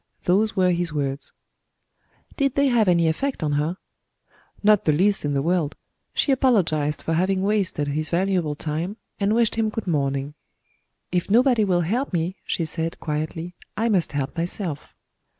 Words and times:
Those 0.23 0.55
were 0.55 0.71
his 0.71 0.91
words." 0.91 1.31
"Did 2.35 2.55
they 2.55 2.69
have 2.69 2.87
any 2.87 3.07
effect 3.07 3.43
on 3.43 3.51
her?" 3.51 3.77
"Not 4.63 4.85
the 4.85 4.91
least 4.91 5.23
in 5.25 5.35
the 5.35 5.43
world. 5.43 5.75
She 6.15 6.31
apologized 6.31 7.03
for 7.03 7.13
having 7.13 7.43
wasted 7.43 7.89
his 7.89 8.09
valuable 8.09 8.55
time, 8.55 8.97
and 9.19 9.35
wished 9.35 9.53
him 9.57 9.69
good 9.69 9.85
morning. 9.85 10.33
'If 11.11 11.29
nobody 11.29 11.63
will 11.63 11.81
help 11.81 12.13
me,' 12.13 12.37
she 12.45 12.65
said, 12.65 12.99
quietly, 12.99 13.53
'I 13.77 13.89
must 13.89 14.13
help 14.13 14.35
myself.' 14.35 14.95